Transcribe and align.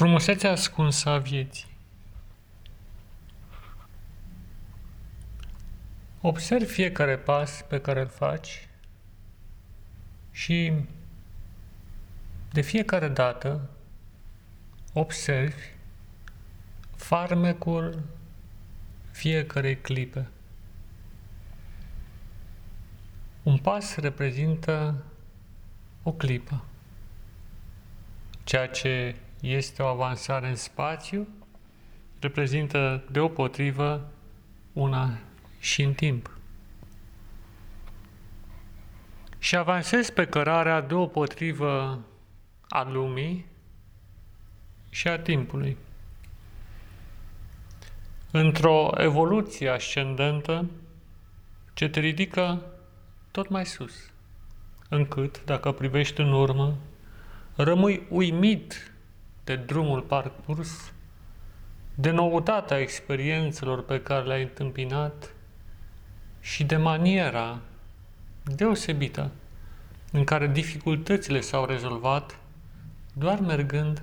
Frumusețea 0.00 0.50
ascunsă 0.50 1.08
a 1.08 1.18
vieții. 1.18 1.66
Observi 6.20 6.64
fiecare 6.64 7.16
pas 7.16 7.64
pe 7.68 7.80
care 7.80 8.00
îl 8.00 8.06
faci 8.06 8.68
și 10.30 10.72
de 12.52 12.60
fiecare 12.60 13.08
dată 13.08 13.70
observi 14.92 15.68
farmecul 16.96 18.02
fiecarei 19.10 19.76
clipe. 19.76 20.28
Un 23.42 23.58
pas 23.58 23.96
reprezintă 23.96 25.04
o 26.02 26.12
clipă. 26.12 26.64
Ceea 28.44 28.66
ce 28.68 29.14
este 29.40 29.82
o 29.82 29.86
avansare 29.86 30.48
în 30.48 30.56
spațiu, 30.56 31.28
reprezintă 32.20 33.04
deopotrivă 33.10 34.10
una 34.72 35.18
și 35.58 35.82
în 35.82 35.94
timp. 35.94 36.38
Și 39.38 39.56
avansez 39.56 40.10
pe 40.10 40.26
cărarea 40.26 40.80
deopotrivă 40.80 42.00
a 42.68 42.82
lumii 42.82 43.46
și 44.90 45.08
a 45.08 45.18
timpului. 45.18 45.76
Într-o 48.30 48.90
evoluție 48.96 49.68
ascendentă 49.68 50.70
ce 51.74 51.88
te 51.88 52.00
ridică 52.00 52.62
tot 53.30 53.48
mai 53.48 53.66
sus, 53.66 54.10
încât, 54.88 55.44
dacă 55.44 55.72
privești 55.72 56.20
în 56.20 56.32
urmă, 56.32 56.76
rămâi 57.56 58.06
uimit 58.08 58.92
de 59.44 59.56
drumul 59.56 60.00
parcurs, 60.00 60.92
de 61.94 62.10
noutatea 62.10 62.78
experiențelor 62.78 63.84
pe 63.84 64.02
care 64.02 64.26
le-ai 64.26 64.42
întâmpinat 64.42 65.34
și 66.40 66.64
de 66.64 66.76
maniera 66.76 67.58
deosebită 68.44 69.30
în 70.12 70.24
care 70.24 70.46
dificultățile 70.46 71.40
s-au 71.40 71.64
rezolvat 71.64 72.38
doar 73.12 73.40
mergând 73.40 74.02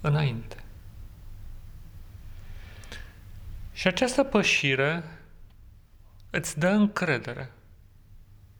înainte. 0.00 0.56
Și 3.72 3.86
această 3.86 4.24
pășire 4.24 5.02
îți 6.30 6.58
dă 6.58 6.68
încredere 6.68 7.50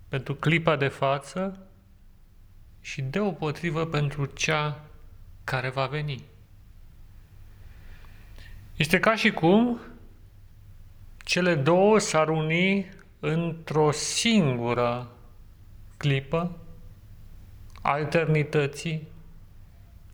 pentru 0.08 0.34
clipa 0.34 0.76
de 0.76 0.88
față 0.88 1.58
și 2.80 3.02
deopotrivă 3.02 3.86
pentru 3.86 4.24
cea 4.24 4.84
care 5.44 5.68
va 5.68 5.86
veni. 5.86 6.24
Este 8.76 9.00
ca 9.00 9.16
și 9.16 9.30
cum 9.30 9.80
cele 11.24 11.54
două 11.54 11.98
s-ar 11.98 12.28
uni 12.28 12.90
într-o 13.20 13.90
singură 13.90 15.10
clipă 15.96 16.56
a 17.82 17.98
eternității 17.98 19.08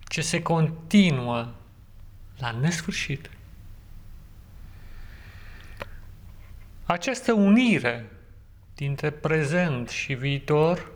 ce 0.08 0.20
se 0.20 0.42
continuă 0.42 1.48
la 2.38 2.50
nesfârșit. 2.50 3.30
Această 6.84 7.32
unire 7.32 8.10
dintre 8.74 9.10
prezent 9.10 9.88
și 9.88 10.14
viitor 10.14 10.90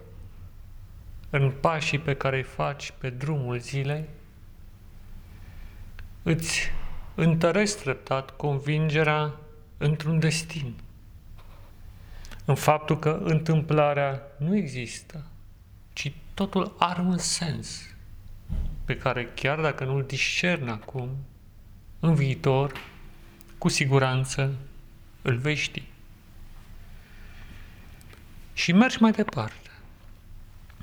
în 1.30 1.50
pașii 1.50 1.98
pe 1.98 2.16
care 2.16 2.36
îi 2.36 2.42
faci 2.42 2.92
pe 2.98 3.10
drumul 3.10 3.58
zilei, 3.58 4.04
îți 6.22 6.70
întăresc 7.14 7.78
treptat 7.78 8.36
convingerea 8.36 9.34
într-un 9.78 10.18
destin. 10.18 10.74
În 12.44 12.54
faptul 12.54 12.98
că 12.98 13.20
întâmplarea 13.22 14.22
nu 14.36 14.56
există, 14.56 15.24
ci 15.92 16.12
totul 16.34 16.74
are 16.78 17.00
un 17.00 17.18
sens 17.18 17.94
pe 18.84 18.96
care 18.96 19.28
chiar 19.34 19.60
dacă 19.60 19.84
nu-l 19.84 20.04
discern 20.06 20.68
acum, 20.68 21.08
în 22.00 22.14
viitor, 22.14 22.72
cu 23.58 23.68
siguranță 23.68 24.54
îl 25.22 25.36
vei 25.36 25.54
ști. 25.54 25.82
Și 28.52 28.72
mergi 28.72 29.00
mai 29.00 29.10
departe 29.10 29.70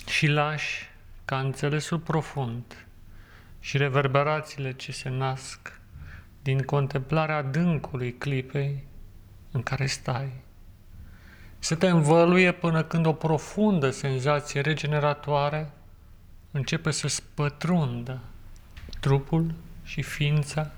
și 0.07 0.27
lași 0.27 0.89
ca 1.25 1.39
înțelesul 1.39 1.99
profund 1.99 2.85
și 3.59 3.77
reverberațiile 3.77 4.73
ce 4.73 4.91
se 4.91 5.09
nasc 5.09 5.79
din 6.41 6.61
contemplarea 6.61 7.35
adâncului 7.35 8.13
clipei 8.13 8.83
în 9.51 9.63
care 9.63 9.85
stai. 9.85 10.31
Să 11.59 11.75
te 11.75 11.87
învăluie 11.87 12.51
până 12.51 12.83
când 12.83 13.05
o 13.05 13.13
profundă 13.13 13.89
senzație 13.89 14.61
regeneratoare 14.61 15.71
începe 16.51 16.91
să 16.91 17.07
spătrundă 17.07 18.19
trupul 18.99 19.53
și 19.83 20.01
ființa, 20.01 20.71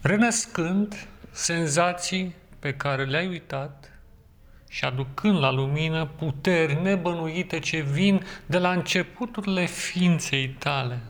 renăscând 0.00 1.06
senzații 1.30 2.34
pe 2.58 2.74
care 2.74 3.04
le-ai 3.04 3.26
uitat 3.26 3.97
și 4.68 4.84
aducând 4.84 5.38
la 5.38 5.50
lumină 5.50 6.06
puteri 6.06 6.82
nebănuite 6.82 7.58
ce 7.58 7.80
vin 7.80 8.24
de 8.46 8.58
la 8.58 8.72
începuturile 8.72 9.66
ființei 9.66 10.48
tale. 10.48 11.00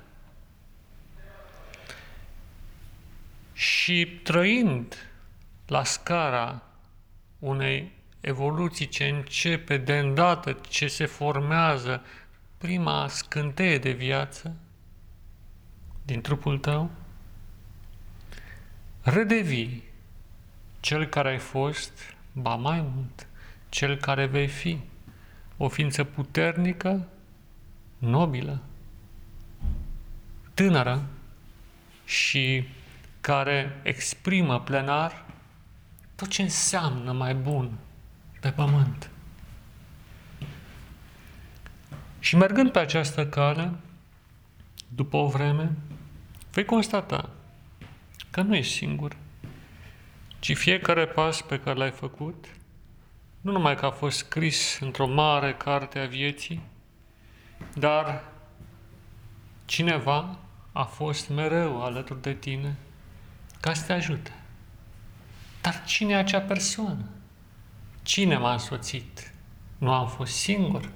Și 3.52 4.20
trăind 4.22 5.10
la 5.66 5.84
scara 5.84 6.62
unei 7.38 7.92
evoluții 8.20 8.88
ce 8.88 9.04
începe 9.04 9.76
de 9.76 9.98
îndată 9.98 10.58
ce 10.68 10.86
se 10.86 11.06
formează 11.06 12.02
prima 12.58 13.08
scânteie 13.08 13.78
de 13.78 13.90
viață 13.90 14.56
din 16.02 16.20
trupul 16.20 16.58
tău, 16.58 16.90
redevii 19.02 19.82
cel 20.80 21.06
care 21.06 21.28
ai 21.28 21.38
fost, 21.38 21.92
ba 22.32 22.54
mai 22.54 22.80
mult, 22.94 23.26
cel 23.68 23.96
care 23.96 24.26
vei 24.26 24.48
fi, 24.48 24.78
o 25.56 25.68
ființă 25.68 26.04
puternică, 26.04 27.08
nobilă, 27.98 28.60
tânără 30.54 31.06
și 32.04 32.68
care 33.20 33.80
exprimă 33.82 34.60
plenar 34.60 35.24
tot 36.14 36.28
ce 36.28 36.42
înseamnă 36.42 37.12
mai 37.12 37.34
bun 37.34 37.78
pe 38.40 38.50
pământ. 38.50 39.10
Și 42.18 42.36
mergând 42.36 42.72
pe 42.72 42.78
această 42.78 43.26
cale, 43.26 43.72
după 44.88 45.16
o 45.16 45.28
vreme, 45.28 45.76
vei 46.52 46.64
constata 46.64 47.30
că 48.30 48.42
nu 48.42 48.56
ești 48.56 48.74
singur, 48.74 49.16
ci 50.38 50.56
fiecare 50.56 51.06
pas 51.06 51.42
pe 51.42 51.60
care 51.60 51.78
l-ai 51.78 51.90
făcut, 51.90 52.46
nu 53.40 53.52
numai 53.52 53.76
că 53.76 53.86
a 53.86 53.90
fost 53.90 54.18
scris 54.18 54.78
într-o 54.80 55.06
mare 55.06 55.54
carte 55.54 55.98
a 55.98 56.06
vieții, 56.06 56.62
dar 57.74 58.24
cineva 59.64 60.38
a 60.72 60.82
fost 60.84 61.28
mereu 61.28 61.82
alături 61.82 62.22
de 62.22 62.34
tine 62.34 62.76
ca 63.60 63.74
să 63.74 63.86
te 63.86 63.92
ajute. 63.92 64.32
Dar 65.60 65.84
cine 65.84 66.12
e 66.12 66.16
acea 66.16 66.40
persoană? 66.40 67.08
Cine 68.02 68.36
m-a 68.36 68.52
însoțit? 68.52 69.32
Nu 69.78 69.92
am 69.92 70.08
fost 70.08 70.32
singur? 70.32 70.90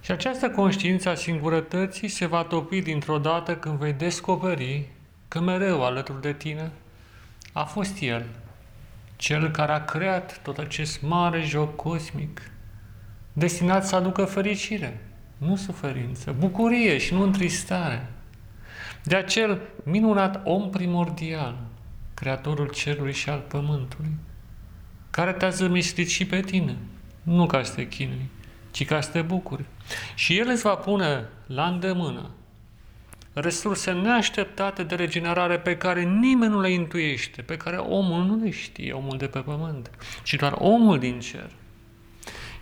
Și 0.00 0.10
această 0.10 0.50
conștiință 0.50 1.08
a 1.08 1.14
singurătății 1.14 2.08
se 2.08 2.26
va 2.26 2.44
topi 2.44 2.80
dintr-o 2.80 3.18
dată 3.18 3.56
când 3.56 3.78
vei 3.78 3.92
descoperi 3.92 4.88
că 5.28 5.40
mereu 5.40 5.84
alături 5.84 6.20
de 6.20 6.32
tine 6.32 6.72
a 7.52 7.64
fost 7.64 8.00
El, 8.00 8.26
Cel 9.22 9.50
care 9.50 9.72
a 9.72 9.84
creat 9.84 10.40
tot 10.42 10.58
acest 10.58 11.02
mare 11.02 11.42
joc 11.42 11.76
cosmic, 11.76 12.50
destinat 13.32 13.86
să 13.86 13.96
aducă 13.96 14.24
fericire, 14.24 15.10
nu 15.36 15.56
suferință, 15.56 16.34
bucurie 16.38 16.98
și 16.98 17.14
nu 17.14 17.22
întristare. 17.22 18.10
De 19.02 19.16
acel 19.16 19.60
minunat 19.84 20.40
om 20.44 20.70
primordial, 20.70 21.56
Creatorul 22.14 22.68
Cerului 22.68 23.12
și 23.12 23.28
al 23.28 23.38
Pământului, 23.38 24.16
care 25.10 25.32
te-a 25.32 25.48
zămislit 25.48 26.08
și 26.08 26.26
pe 26.26 26.40
tine, 26.40 26.76
nu 27.22 27.46
ca 27.46 27.62
să 27.62 27.74
te 27.74 27.88
chinui, 27.88 28.30
ci 28.70 28.84
ca 28.84 29.00
să 29.00 29.10
te 29.10 29.22
bucuri. 29.22 29.64
Și 30.14 30.38
El 30.38 30.48
îți 30.48 30.62
va 30.62 30.74
pune 30.74 31.28
la 31.46 31.66
îndemână 31.66 32.30
resurse 33.32 33.92
neașteptate 33.92 34.82
de 34.82 34.94
regenerare 34.94 35.58
pe 35.58 35.76
care 35.76 36.02
nimeni 36.02 36.52
nu 36.52 36.60
le 36.60 36.70
intuiește, 36.70 37.42
pe 37.42 37.56
care 37.56 37.76
omul 37.76 38.24
nu 38.24 38.36
le 38.36 38.50
știe, 38.50 38.92
omul 38.92 39.16
de 39.16 39.26
pe 39.26 39.38
pământ, 39.38 39.90
ci 40.22 40.34
doar 40.34 40.54
omul 40.58 40.98
din 40.98 41.20
cer. 41.20 41.50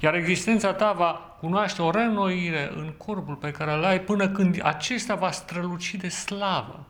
Iar 0.00 0.14
existența 0.14 0.72
ta 0.72 0.92
va 0.92 1.12
cunoaște 1.40 1.82
o 1.82 1.90
renoire 1.90 2.72
în 2.74 2.92
corpul 2.96 3.34
pe 3.34 3.50
care 3.50 3.72
îl 3.72 3.84
ai 3.84 4.00
până 4.00 4.28
când 4.28 4.60
acesta 4.62 5.14
va 5.14 5.30
străluci 5.30 5.94
de 5.94 6.08
slavă. 6.08 6.86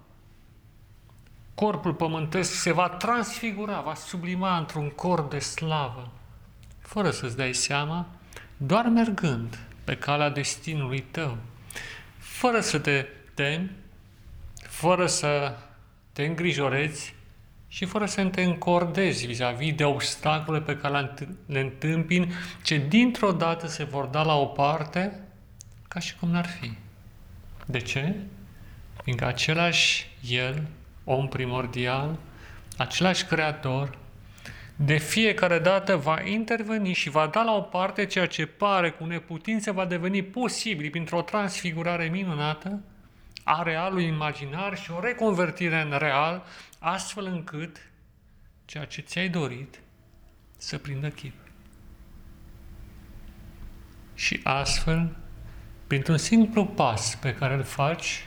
Corpul 1.55 1.95
pământesc 1.95 2.53
se 2.53 2.73
va 2.73 2.89
transfigura, 2.89 3.81
va 3.81 3.95
sublima 3.95 4.57
într-un 4.57 4.89
corp 4.89 5.31
de 5.31 5.39
slavă, 5.39 6.11
fără 6.81 7.11
să-ți 7.11 7.37
dai 7.37 7.53
seama, 7.53 8.07
doar 8.57 8.87
mergând 8.87 9.59
pe 9.85 9.97
calea 9.97 10.31
destinului 10.31 11.05
tău, 11.11 11.37
fără 12.19 12.61
să 12.61 12.79
te 12.79 13.07
temi, 13.41 13.71
fără 14.63 15.07
să 15.07 15.57
te 16.13 16.25
îngrijorezi 16.25 17.15
și 17.69 17.85
fără 17.85 18.07
să 18.07 18.25
te 18.25 18.43
încordezi 18.43 19.27
vis-a-vis 19.27 19.75
de 19.75 19.85
obstacole 19.85 20.61
pe 20.61 20.77
care 20.77 21.15
le 21.47 21.61
întâmpini, 21.61 22.33
ce 22.63 22.77
dintr-o 22.89 23.33
dată 23.33 23.67
se 23.67 23.85
vor 23.85 24.05
da 24.05 24.23
la 24.23 24.35
o 24.35 24.45
parte 24.45 25.21
ca 25.89 26.01
și 26.01 26.17
cum 26.17 26.31
n-ar 26.31 26.47
fi. 26.47 26.73
De 27.67 27.79
ce? 27.79 28.15
Fiindcă 29.03 29.27
același 29.27 30.11
El, 30.31 30.67
om 31.05 31.29
primordial, 31.29 32.19
același 32.77 33.25
Creator, 33.25 33.99
de 34.77 34.97
fiecare 34.97 35.59
dată 35.59 35.97
va 35.97 36.23
interveni 36.25 36.93
și 36.93 37.11
va 37.11 37.27
da 37.27 37.43
la 37.43 37.53
o 37.53 37.61
parte 37.61 38.07
ceea 38.07 38.27
ce 38.27 38.47
pare 38.47 38.91
cu 38.91 39.05
neputință 39.05 39.73
va 39.73 39.85
deveni 39.85 40.23
posibil 40.23 40.91
printr-o 40.91 41.23
transfigurare 41.23 42.05
minunată 42.05 42.81
a 43.53 43.63
realului 43.63 44.07
imaginar 44.07 44.79
și 44.79 44.91
o 44.91 45.01
reconvertire 45.01 45.81
în 45.81 45.99
real, 45.99 46.45
astfel 46.79 47.25
încât 47.25 47.91
ceea 48.65 48.85
ce 48.85 49.01
ți-ai 49.01 49.29
dorit 49.29 49.81
să 50.57 50.79
prindă 50.79 51.09
chip. 51.09 51.35
Și 54.15 54.41
astfel, 54.43 55.17
printr-un 55.87 56.17
simplu 56.17 56.67
pas 56.67 57.17
pe 57.17 57.35
care 57.35 57.55
îl 57.55 57.63
faci 57.63 58.25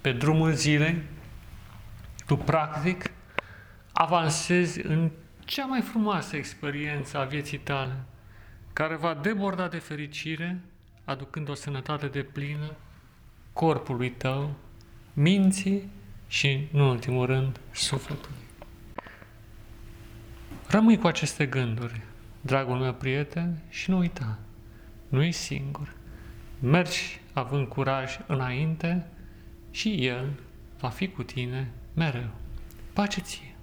pe 0.00 0.12
drumul 0.12 0.52
zilei, 0.52 1.02
tu 2.26 2.36
practic 2.36 3.10
avansezi 3.92 4.80
în 4.86 5.10
cea 5.44 5.64
mai 5.64 5.80
frumoasă 5.80 6.36
experiență 6.36 7.18
a 7.18 7.24
vieții 7.24 7.58
tale, 7.58 8.04
care 8.72 8.96
va 8.96 9.14
deborda 9.14 9.68
de 9.68 9.78
fericire, 9.78 10.60
aducând 11.04 11.48
o 11.48 11.54
sănătate 11.54 12.06
de 12.06 12.22
plină 12.22 12.76
corpului 13.56 14.10
tău, 14.10 14.54
minții 15.12 15.90
și, 16.26 16.68
în 16.72 16.80
ultimul 16.80 17.26
rând, 17.26 17.60
sufletului. 17.72 18.36
Rămâi 20.68 20.98
cu 20.98 21.06
aceste 21.06 21.46
gânduri, 21.46 22.00
dragul 22.40 22.76
meu 22.76 22.92
prieten, 22.92 23.58
și 23.68 23.90
nu 23.90 23.98
uita, 23.98 24.38
nu 25.08 25.22
e 25.22 25.30
singur. 25.30 25.94
Mergi 26.60 27.20
având 27.32 27.68
curaj 27.68 28.18
înainte 28.26 29.06
și 29.70 30.06
El 30.06 30.32
va 30.78 30.88
fi 30.88 31.08
cu 31.08 31.22
tine 31.22 31.70
mereu. 31.94 32.30
Pace 32.92 33.20
ție! 33.20 33.55